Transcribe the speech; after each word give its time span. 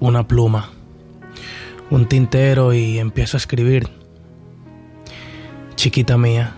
una 0.00 0.26
pluma, 0.26 0.70
un 1.90 2.06
tintero 2.06 2.72
y 2.72 2.98
empiezo 2.98 3.36
a 3.36 3.38
escribir. 3.38 3.88
Chiquita 5.76 6.16
mía, 6.16 6.54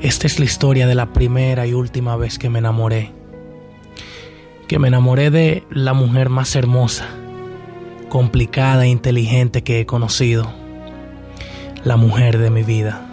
esta 0.00 0.26
es 0.26 0.38
la 0.38 0.44
historia 0.44 0.86
de 0.86 0.94
la 0.94 1.12
primera 1.12 1.66
y 1.66 1.72
última 1.72 2.16
vez 2.16 2.38
que 2.38 2.50
me 2.50 2.58
enamoré. 2.58 3.12
Que 4.68 4.78
me 4.78 4.88
enamoré 4.88 5.30
de 5.30 5.64
la 5.70 5.94
mujer 5.94 6.28
más 6.28 6.56
hermosa, 6.56 7.06
complicada 8.08 8.84
e 8.84 8.88
inteligente 8.88 9.62
que 9.62 9.80
he 9.80 9.86
conocido. 9.86 10.52
La 11.84 11.96
mujer 11.96 12.38
de 12.38 12.50
mi 12.50 12.62
vida. 12.62 13.06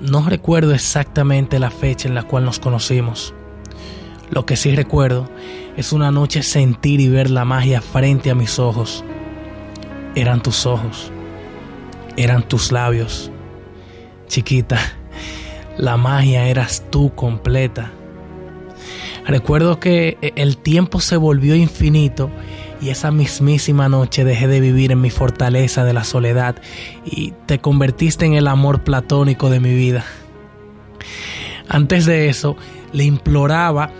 No 0.00 0.28
recuerdo 0.28 0.74
exactamente 0.74 1.58
la 1.58 1.70
fecha 1.70 2.08
en 2.08 2.14
la 2.14 2.22
cual 2.22 2.44
nos 2.44 2.58
conocimos. 2.58 3.34
Lo 4.30 4.44
que 4.44 4.56
sí 4.56 4.74
recuerdo 4.74 5.28
es 5.76 5.92
una 5.92 6.10
noche 6.10 6.42
sentir 6.42 7.00
y 7.00 7.08
ver 7.08 7.30
la 7.30 7.44
magia 7.44 7.80
frente 7.80 8.30
a 8.30 8.34
mis 8.34 8.58
ojos. 8.58 9.04
Eran 10.14 10.42
tus 10.42 10.66
ojos, 10.66 11.12
eran 12.16 12.42
tus 12.42 12.72
labios. 12.72 13.30
Chiquita, 14.26 14.78
la 15.78 15.96
magia 15.96 16.48
eras 16.48 16.84
tú 16.90 17.14
completa. 17.14 17.92
Recuerdo 19.26 19.80
que 19.80 20.18
el 20.36 20.56
tiempo 20.56 21.00
se 21.00 21.16
volvió 21.16 21.54
infinito 21.54 22.30
y 22.80 22.90
esa 22.90 23.10
mismísima 23.10 23.88
noche 23.88 24.24
dejé 24.24 24.46
de 24.46 24.60
vivir 24.60 24.92
en 24.92 25.00
mi 25.00 25.10
fortaleza 25.10 25.84
de 25.84 25.92
la 25.92 26.04
soledad 26.04 26.56
y 27.04 27.32
te 27.46 27.58
convertiste 27.58 28.24
en 28.26 28.34
el 28.34 28.48
amor 28.48 28.84
platónico 28.84 29.50
de 29.50 29.60
mi 29.60 29.74
vida. 29.74 30.04
Antes 31.68 32.06
de 32.06 32.28
eso, 32.28 32.56
le 32.92 33.04
imploraba 33.04 33.90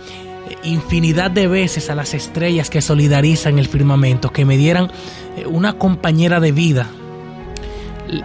infinidad 0.63 1.31
de 1.31 1.47
veces 1.47 1.89
a 1.89 1.95
las 1.95 2.13
estrellas 2.13 2.69
que 2.69 2.81
solidarizan 2.81 3.59
el 3.59 3.67
firmamento 3.67 4.31
que 4.31 4.45
me 4.45 4.57
dieran 4.57 4.91
eh, 5.37 5.45
una 5.45 5.73
compañera 5.73 6.39
de 6.39 6.51
vida. 6.51 6.87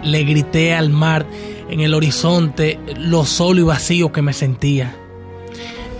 Le 0.03 0.23
grité 0.23 0.73
al 0.73 0.89
mar 0.89 1.25
en 1.69 1.81
el 1.81 1.93
horizonte 1.93 2.79
lo 2.97 3.25
solo 3.25 3.61
y 3.61 3.63
vacío 3.63 4.11
que 4.11 4.21
me 4.21 4.33
sentía. 4.33 4.95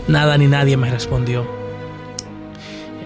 Nada 0.08 0.38
ni 0.38 0.48
nadie 0.48 0.78
me 0.78 0.90
respondió. 0.90 1.44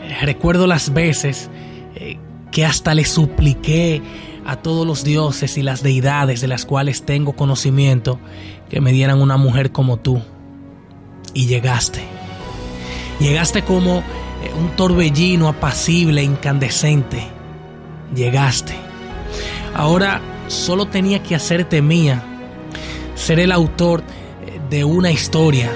Eh, 0.04 0.18
recuerdo 0.22 0.68
las 0.68 0.94
veces 0.94 1.50
eh, 1.95 2.18
que 2.52 2.66
hasta 2.66 2.94
le 2.94 3.06
supliqué 3.06 4.02
a 4.45 4.56
todos 4.58 4.88
los 4.88 5.04
dioses 5.04 5.58
y 5.58 5.62
las 5.62 5.84
deidades 5.84 6.42
de 6.42 6.48
las 6.48 6.66
cuales 6.66 7.04
tengo 7.04 7.34
conocimiento 7.34 8.20
que 8.70 8.82
me 8.82 8.92
dieran 8.92 9.22
una 9.22 9.38
mujer 9.38 9.72
como 9.72 9.98
tú. 9.98 10.22
Y 11.34 11.48
llegaste. 11.48 12.17
Llegaste 13.20 13.64
como 13.64 14.00
eh, 14.00 14.52
un 14.58 14.76
torbellino 14.76 15.48
apacible, 15.48 16.23
incandescente. 16.23 17.28
Llegaste. 18.16 18.76
Ahora 19.73 20.22
solo 20.48 20.86
tenía 20.86 21.22
que 21.23 21.36
hacerte 21.36 21.82
mía, 21.82 22.23
ser 23.16 23.40
el 23.40 23.52
autor 23.52 24.02
eh, 24.45 24.60
de 24.70 24.84
una 24.84 25.12
historia, 25.12 25.72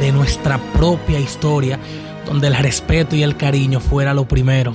de 0.00 0.12
nuestra 0.12 0.58
propia 0.72 1.18
historia, 1.20 1.78
donde 2.26 2.48
el 2.48 2.56
respeto 2.56 3.16
y 3.16 3.22
el 3.22 3.36
cariño 3.36 3.80
fuera 3.80 4.14
lo 4.14 4.26
primero. 4.26 4.74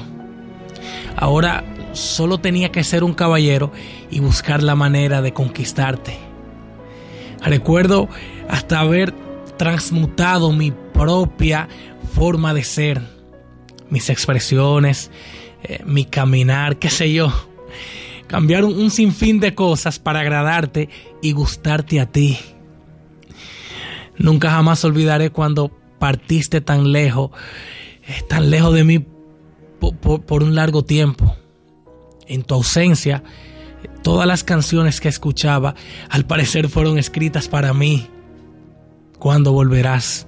Ahora 1.15 1.63
solo 1.93 2.39
tenía 2.39 2.71
que 2.71 2.83
ser 2.83 3.03
un 3.03 3.13
caballero 3.13 3.71
y 4.09 4.19
buscar 4.19 4.63
la 4.63 4.75
manera 4.75 5.21
de 5.21 5.33
conquistarte. 5.33 6.17
Recuerdo 7.43 8.07
hasta 8.49 8.79
haber 8.79 9.13
transmutado 9.57 10.51
mi 10.51 10.71
propia 10.93 11.67
forma 12.13 12.53
de 12.53 12.63
ser, 12.63 13.01
mis 13.89 14.09
expresiones, 14.09 15.11
eh, 15.63 15.81
mi 15.85 16.05
caminar, 16.05 16.77
qué 16.77 16.89
sé 16.89 17.11
yo. 17.11 17.31
Cambiaron 18.27 18.73
un 18.79 18.91
sinfín 18.91 19.39
de 19.39 19.53
cosas 19.53 19.99
para 19.99 20.21
agradarte 20.21 20.89
y 21.21 21.33
gustarte 21.33 21.99
a 21.99 22.05
ti. 22.05 22.39
Nunca 24.17 24.51
jamás 24.51 24.85
olvidaré 24.85 25.31
cuando 25.31 25.71
partiste 25.99 26.61
tan 26.61 26.91
lejos, 26.91 27.31
eh, 28.07 28.21
tan 28.27 28.49
lejos 28.49 28.73
de 28.73 28.83
mí 28.83 29.05
por 29.79 30.43
un 30.43 30.55
largo 30.55 30.83
tiempo. 30.83 31.35
En 32.27 32.43
tu 32.43 32.53
ausencia, 32.55 33.23
todas 34.03 34.27
las 34.27 34.43
canciones 34.43 35.01
que 35.01 35.09
escuchaba 35.09 35.75
al 36.09 36.25
parecer 36.25 36.69
fueron 36.69 36.97
escritas 36.97 37.47
para 37.47 37.73
mí. 37.73 38.07
¿Cuándo 39.19 39.51
volverás? 39.51 40.27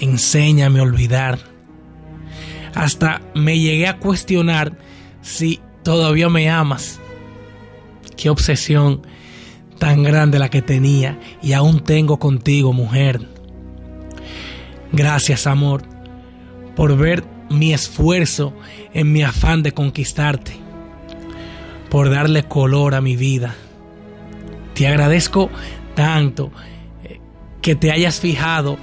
Enséñame 0.00 0.80
a 0.80 0.82
olvidar. 0.82 1.38
Hasta 2.74 3.20
me 3.34 3.58
llegué 3.58 3.86
a 3.86 3.98
cuestionar 3.98 4.76
si 5.20 5.60
todavía 5.82 6.28
me 6.28 6.48
amas. 6.50 7.00
Qué 8.16 8.30
obsesión 8.30 9.06
tan 9.78 10.02
grande 10.02 10.38
la 10.38 10.50
que 10.50 10.62
tenía 10.62 11.18
y 11.42 11.52
aún 11.52 11.80
tengo 11.80 12.18
contigo, 12.18 12.72
mujer. 12.72 13.20
Gracias, 14.92 15.46
amor, 15.46 15.82
por 16.76 16.96
ver 16.96 17.24
mi 17.50 17.72
esfuerzo 17.72 18.54
en 18.92 19.12
mi 19.12 19.22
afán 19.22 19.62
de 19.62 19.72
conquistarte, 19.72 20.52
por 21.90 22.10
darle 22.10 22.44
color 22.44 22.94
a 22.94 23.00
mi 23.00 23.16
vida. 23.16 23.54
Te 24.74 24.86
agradezco 24.86 25.50
tanto 25.94 26.52
que 27.60 27.74
te 27.74 27.90
hayas 27.90 28.20
fijado 28.20 28.78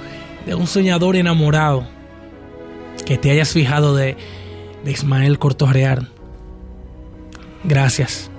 de 0.47 0.56
un 0.56 0.66
soñador 0.66 1.18
enamorado, 1.18 1.85
que 3.06 3.18
te 3.18 3.30
hayas 3.30 3.52
fijado 3.52 3.96
de, 3.96 4.16
de 4.84 4.91
Ismael 4.91 5.38
Cortorreal. 5.40 6.09
Gracias. 7.66 8.31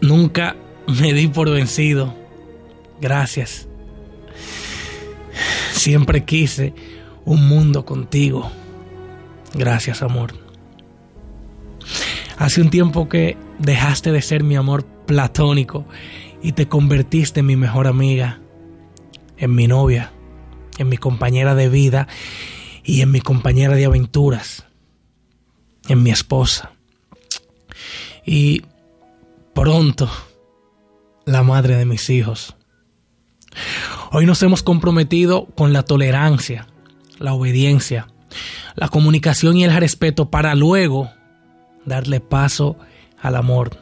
Nunca 0.00 0.56
me 0.86 1.12
di 1.12 1.28
por 1.28 1.50
vencido. 1.50 2.14
Gracias. 3.00 3.68
Siempre 5.72 6.24
quise 6.24 6.72
un 7.26 7.46
mundo 7.46 7.84
contigo. 7.84 8.50
Gracias, 9.52 10.02
amor. 10.02 10.32
Hace 12.38 12.62
un 12.62 12.70
tiempo 12.70 13.10
que 13.10 13.36
dejaste 13.58 14.10
de 14.10 14.22
ser 14.22 14.42
mi 14.42 14.56
amor 14.56 14.84
platónico 15.06 15.84
y 16.42 16.52
te 16.52 16.66
convertiste 16.66 17.40
en 17.40 17.46
mi 17.46 17.56
mejor 17.56 17.86
amiga, 17.86 18.41
en 19.42 19.56
mi 19.56 19.66
novia, 19.66 20.12
en 20.78 20.88
mi 20.88 20.96
compañera 20.98 21.56
de 21.56 21.68
vida 21.68 22.06
y 22.84 23.00
en 23.00 23.10
mi 23.10 23.20
compañera 23.20 23.74
de 23.74 23.86
aventuras, 23.86 24.66
en 25.88 26.04
mi 26.04 26.10
esposa. 26.10 26.70
Y 28.24 28.62
pronto, 29.52 30.08
la 31.24 31.42
madre 31.42 31.76
de 31.76 31.84
mis 31.84 32.08
hijos. 32.08 32.54
Hoy 34.12 34.26
nos 34.26 34.40
hemos 34.44 34.62
comprometido 34.62 35.46
con 35.56 35.72
la 35.72 35.82
tolerancia, 35.82 36.68
la 37.18 37.34
obediencia, 37.34 38.06
la 38.76 38.86
comunicación 38.86 39.56
y 39.56 39.64
el 39.64 39.74
respeto 39.74 40.30
para 40.30 40.54
luego 40.54 41.10
darle 41.84 42.20
paso 42.20 42.76
al 43.20 43.34
amor. 43.34 43.76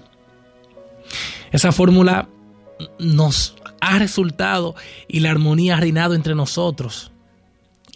Esa 1.53 1.71
fórmula 1.71 2.31
nos 2.99 3.57
ha 3.81 3.99
resultado 3.99 4.75
y 5.09 5.21
la 5.21 5.31
armonía 5.31 5.77
ha 5.77 5.81
reinado 5.81 6.15
entre 6.15 6.35
nosotros. 6.35 7.11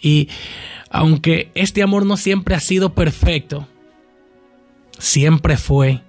Y 0.01 0.29
aunque 0.89 1.51
este 1.55 1.83
amor 1.83 2.05
no 2.05 2.17
siempre 2.17 2.55
ha 2.55 2.59
sido 2.59 2.93
perfecto, 2.93 3.67
siempre 4.97 5.57
fue, 5.57 6.01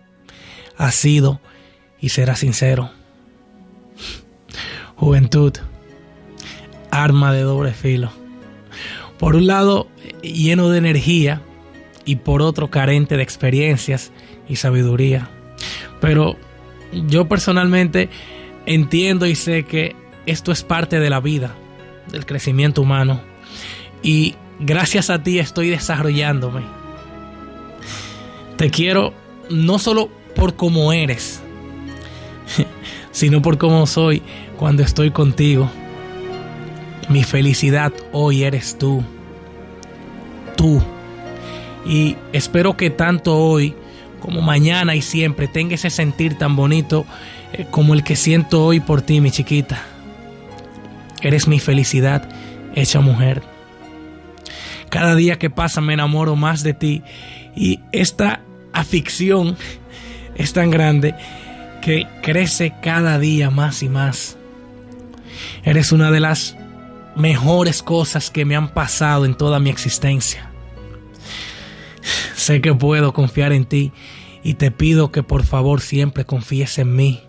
ha 0.76 0.90
sido 0.90 1.40
y 2.00 2.10
será 2.10 2.36
sincero. 2.36 2.90
Juventud, 4.96 5.52
arma 6.90 7.32
de 7.32 7.42
doble 7.42 7.72
filo. 7.72 8.10
Por 9.18 9.36
un 9.36 9.46
lado, 9.46 9.88
lleno 10.22 10.68
de 10.68 10.78
energía 10.78 11.42
y 12.04 12.16
por 12.16 12.42
otro, 12.42 12.70
carente 12.70 13.16
de 13.16 13.22
experiencias 13.22 14.12
y 14.48 14.56
sabiduría. 14.56 15.28
Pero 16.00 16.36
yo 16.92 17.28
personalmente 17.28 18.08
entiendo 18.66 19.26
y 19.26 19.34
sé 19.34 19.64
que 19.64 19.96
esto 20.26 20.52
es 20.52 20.62
parte 20.62 21.00
de 21.00 21.08
la 21.08 21.20
vida, 21.20 21.54
del 22.10 22.26
crecimiento 22.26 22.82
humano. 22.82 23.20
Y 24.02 24.34
gracias 24.60 25.10
a 25.10 25.22
ti 25.22 25.38
estoy 25.38 25.70
desarrollándome. 25.70 26.62
Te 28.56 28.70
quiero 28.70 29.12
no 29.50 29.78
solo 29.78 30.10
por 30.34 30.56
cómo 30.56 30.92
eres, 30.92 31.40
sino 33.12 33.40
por 33.40 33.58
cómo 33.58 33.86
soy 33.86 34.22
cuando 34.56 34.82
estoy 34.82 35.10
contigo. 35.10 35.70
Mi 37.08 37.22
felicidad 37.22 37.92
hoy 38.12 38.42
eres 38.42 38.76
tú. 38.78 39.04
Tú. 40.56 40.82
Y 41.86 42.16
espero 42.32 42.76
que 42.76 42.90
tanto 42.90 43.36
hoy 43.36 43.74
como 44.26 44.42
mañana 44.42 44.96
y 44.96 45.02
siempre 45.02 45.46
tenga 45.46 45.76
ese 45.76 45.88
sentir 45.88 46.36
tan 46.36 46.56
bonito 46.56 47.06
eh, 47.52 47.64
como 47.70 47.94
el 47.94 48.02
que 48.02 48.16
siento 48.16 48.64
hoy 48.64 48.80
por 48.80 49.00
ti, 49.00 49.20
mi 49.20 49.30
chiquita. 49.30 49.80
Eres 51.22 51.46
mi 51.46 51.60
felicidad 51.60 52.28
hecha 52.74 53.00
mujer. 53.00 53.44
Cada 54.90 55.14
día 55.14 55.38
que 55.38 55.48
pasa 55.48 55.80
me 55.80 55.94
enamoro 55.94 56.34
más 56.34 56.64
de 56.64 56.74
ti. 56.74 57.04
Y 57.54 57.78
esta 57.92 58.40
afición 58.72 59.56
es 60.34 60.52
tan 60.52 60.72
grande 60.72 61.14
que 61.80 62.08
crece 62.20 62.74
cada 62.82 63.20
día 63.20 63.50
más 63.50 63.84
y 63.84 63.88
más. 63.88 64.36
Eres 65.62 65.92
una 65.92 66.10
de 66.10 66.18
las 66.18 66.56
mejores 67.14 67.80
cosas 67.80 68.32
que 68.32 68.44
me 68.44 68.56
han 68.56 68.74
pasado 68.74 69.24
en 69.24 69.36
toda 69.36 69.60
mi 69.60 69.70
existencia. 69.70 70.50
Sé 72.34 72.60
que 72.60 72.74
puedo 72.74 73.12
confiar 73.12 73.52
en 73.52 73.66
ti 73.66 73.92
y 74.46 74.54
te 74.54 74.70
pido 74.70 75.10
que 75.10 75.24
por 75.24 75.44
favor 75.44 75.80
siempre 75.80 76.24
confíes 76.24 76.78
en 76.78 76.94
mí. 76.94 77.20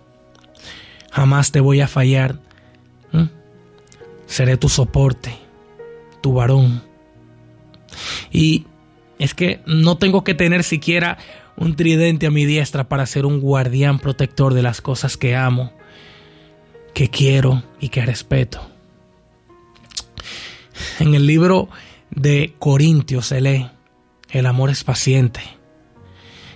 Jamás 1.12 1.52
te 1.52 1.60
voy 1.60 1.82
a 1.82 1.88
fallar. 1.88 2.40
Seré 4.28 4.56
tu 4.56 4.70
soporte, 4.70 5.36
tu 6.22 6.34
varón. 6.34 6.84
Y 8.32 8.68
es 9.18 9.34
que 9.34 9.62
no 9.66 9.98
tengo 9.98 10.24
que 10.24 10.36
tener 10.36 10.64
siquiera 10.64 11.18
un 11.56 11.76
tridente 11.76 12.28
a 12.28 12.32
mi 12.32 12.46
diestra 12.46 12.88
para 12.88 13.08
ser 13.08 13.26
un 13.26 13.42
guardián 13.42 13.98
protector 13.98 14.54
de 14.54 14.62
las 14.62 14.80
cosas 14.80 15.18
que 15.18 15.36
amo, 15.36 15.74
que 16.94 17.10
quiero 17.10 17.64
y 17.80 17.90
que 17.90 18.06
respeto. 18.06 18.62
En 21.00 21.16
el 21.16 21.26
libro 21.26 21.68
de 22.12 22.54
Corintios 22.60 23.26
se 23.26 23.42
lee, 23.42 23.72
el 24.30 24.46
amor 24.46 24.70
es 24.70 24.84
paciente, 24.84 25.42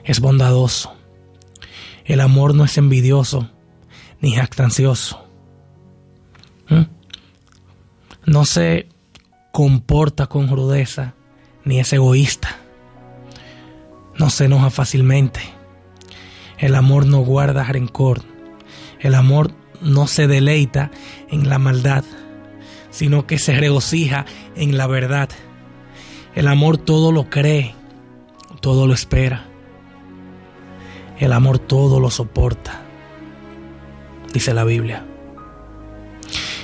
es 0.04 0.20
bondadoso, 0.20 0.96
el 2.06 2.22
amor 2.22 2.56
no 2.56 2.64
es 2.64 2.78
envidioso 2.78 3.50
ni 4.20 4.36
jactancioso. 4.36 5.26
¿Mm? 6.70 6.84
No 8.26 8.46
se 8.46 8.88
comporta 9.52 10.28
con 10.28 10.48
rudeza 10.48 11.16
ni 11.64 11.80
es 11.80 11.92
egoísta 11.94 12.62
no 14.22 14.30
se 14.30 14.46
enoja 14.46 14.70
fácilmente. 14.70 15.42
El 16.60 16.76
amor 16.76 17.08
no 17.08 17.20
guarda 17.20 17.64
rencor. 17.64 18.22
El 19.00 19.16
amor 19.16 19.52
no 19.82 20.06
se 20.06 20.28
deleita 20.28 20.92
en 21.30 21.50
la 21.50 21.58
maldad, 21.58 22.04
sino 22.92 23.26
que 23.26 23.40
se 23.40 23.56
regocija 23.56 24.26
en 24.56 24.78
la 24.78 24.86
verdad. 24.86 25.30
El 26.36 26.48
amor 26.48 26.78
todo 26.78 27.12
lo 27.12 27.32
cree, 27.32 27.74
todo 28.62 28.86
lo 28.86 28.94
espera. 28.94 29.48
El 31.22 31.34
amor 31.34 31.60
todo 31.60 32.00
lo 32.00 32.10
soporta, 32.10 32.82
dice 34.34 34.56
la 34.56 34.64
Biblia. 34.64 35.06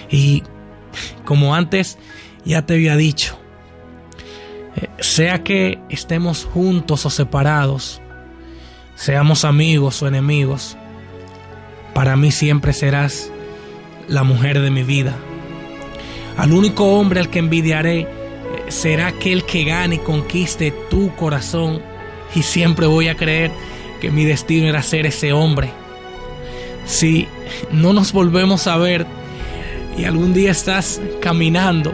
Y 0.10 0.42
como 1.26 1.54
antes 1.54 2.00
ya 2.44 2.66
te 2.66 2.74
había 2.74 2.96
dicho, 2.96 3.38
sea 5.00 5.44
que 5.44 5.78
estemos 5.90 6.46
juntos 6.46 7.06
o 7.06 7.12
separados, 7.12 8.02
seamos 8.96 9.46
amigos 9.46 10.02
o 10.02 10.08
enemigos, 10.08 10.76
para 11.94 12.16
mí 12.16 12.32
siempre 12.32 12.74
serás 12.74 13.32
la 14.08 14.24
mujer 14.24 14.60
de 14.60 14.72
mi 14.72 14.82
vida. 14.82 15.16
Al 16.36 16.52
único 16.52 16.98
hombre 16.98 17.20
al 17.20 17.30
que 17.30 17.38
envidiaré 17.38 18.00
eh, 18.00 18.08
será 18.70 19.08
aquel 19.08 19.44
que 19.46 19.66
gane 19.66 19.96
y 19.96 20.00
conquiste 20.00 20.72
tu 20.90 21.16
corazón 21.16 21.80
y 22.34 22.42
siempre 22.42 22.88
voy 22.88 23.08
a 23.08 23.16
creer 23.16 23.52
que 24.00 24.12
mi 24.12 24.26
destino 24.26 24.68
era 24.68 24.82
ser 24.82 25.06
ese 25.06 25.34
hombre. 25.34 25.72
Si 26.86 27.28
no 27.72 27.94
nos 27.94 28.14
volvemos 28.14 28.68
a 28.68 28.78
ver 28.78 29.06
y 29.98 30.06
algún 30.06 30.34
día 30.34 30.52
estás 30.52 31.02
caminando 31.22 31.94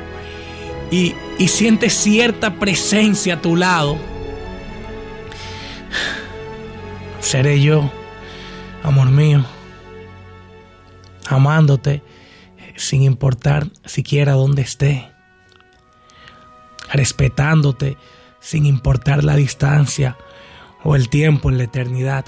y, 0.91 1.15
y 1.39 1.47
sientes 1.47 1.93
cierta 1.93 2.59
presencia 2.59 3.35
a 3.35 3.41
tu 3.41 3.55
lado, 3.55 3.97
seré 7.19 7.61
yo, 7.61 7.89
amor 8.83 9.09
mío, 9.09 9.43
amándote 11.27 12.03
sin 12.75 13.03
importar 13.03 13.67
siquiera 13.85 14.33
dónde 14.33 14.61
esté, 14.61 15.09
respetándote 16.91 17.97
sin 18.39 18.65
importar 18.65 19.23
la 19.23 19.35
distancia 19.35 20.17
o 20.83 20.95
el 20.95 21.09
tiempo 21.09 21.49
en 21.49 21.57
la 21.57 21.63
eternidad. 21.65 22.25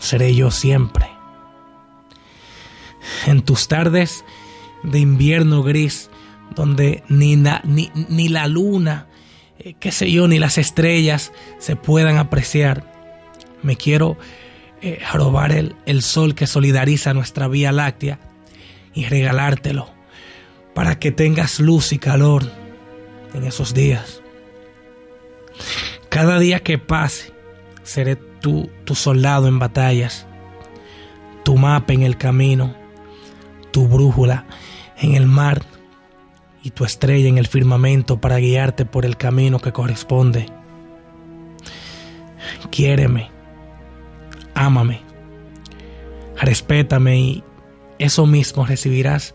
Seré 0.00 0.34
yo 0.34 0.50
siempre. 0.50 1.08
En 3.26 3.42
tus 3.42 3.68
tardes 3.68 4.24
de 4.82 4.98
invierno 4.98 5.62
gris, 5.62 6.10
donde 6.54 7.02
ni, 7.08 7.36
ni, 7.36 8.28
la 8.28 8.46
luna, 8.46 9.06
eh, 9.58 9.74
qué 9.78 9.92
sé 9.92 10.10
yo, 10.10 10.26
ni 10.26 10.38
las 10.38 10.58
estrellas 10.58 11.32
se 11.58 11.76
puedan 11.76 12.18
apreciar. 12.18 12.90
Me 13.62 13.76
quiero 13.76 14.16
eh, 14.80 15.00
robar 15.12 15.52
el, 15.52 15.76
el 15.86 16.02
sol 16.02 16.34
que 16.34 16.46
solidariza 16.46 17.14
nuestra 17.14 17.46
Vía 17.48 17.72
Láctea 17.72 18.18
y 18.94 19.04
regalártelo 19.04 19.90
para 20.74 20.98
que 20.98 21.12
tengas 21.12 21.60
luz 21.60 21.92
y 21.92 21.98
calor 21.98 22.50
en 23.34 23.44
esos 23.44 23.74
días. 23.74 24.22
Cada 26.10 26.40
día 26.40 26.58
que 26.58 26.76
pase, 26.76 27.32
seré 27.84 28.16
tu, 28.16 28.68
tu 28.84 28.96
soldado 28.96 29.46
en 29.46 29.60
batallas, 29.60 30.26
tu 31.44 31.56
mapa 31.56 31.92
en 31.92 32.02
el 32.02 32.16
camino, 32.16 32.74
tu 33.70 33.86
brújula 33.86 34.44
en 34.98 35.14
el 35.14 35.26
mar 35.26 35.62
y 36.64 36.70
tu 36.70 36.84
estrella 36.84 37.28
en 37.28 37.38
el 37.38 37.46
firmamento 37.46 38.20
para 38.20 38.38
guiarte 38.38 38.84
por 38.84 39.06
el 39.06 39.16
camino 39.16 39.60
que 39.60 39.72
corresponde. 39.72 40.46
Quiéreme, 42.70 43.30
ámame, 44.54 45.02
respétame 46.36 47.20
y 47.20 47.44
eso 48.00 48.26
mismo 48.26 48.66
recibirás 48.66 49.32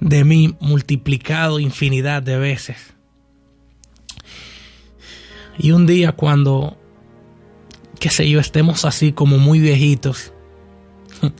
de 0.00 0.24
mí 0.24 0.56
multiplicado 0.58 1.60
infinidad 1.60 2.20
de 2.20 2.36
veces. 2.36 2.94
Y 5.60 5.72
un 5.72 5.86
día 5.86 6.12
cuando, 6.12 6.76
qué 7.98 8.10
sé 8.10 8.28
yo, 8.28 8.40
estemos 8.40 8.84
así 8.84 9.12
como 9.12 9.38
muy 9.38 9.60
viejitos, 9.60 10.32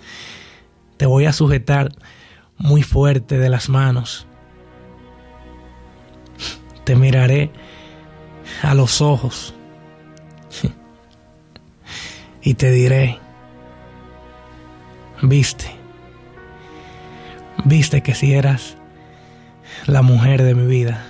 te 0.96 1.06
voy 1.06 1.24
a 1.24 1.32
sujetar 1.32 1.90
muy 2.58 2.82
fuerte 2.82 3.38
de 3.38 3.48
las 3.48 3.68
manos 3.68 4.26
te 6.90 6.96
miraré 6.96 7.50
a 8.62 8.74
los 8.74 9.00
ojos 9.00 9.54
y 12.42 12.54
te 12.54 12.72
diré, 12.72 13.18
viste, 15.22 15.66
viste 17.64 18.02
que 18.02 18.14
si 18.14 18.34
eras 18.34 18.76
la 19.86 20.02
mujer 20.02 20.42
de 20.42 20.54
mi 20.56 20.66
vida. 20.66 21.09